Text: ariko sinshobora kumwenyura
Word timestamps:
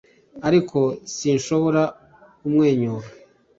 ariko 0.47 0.79
sinshobora 1.15 1.83
kumwenyura 2.37 3.07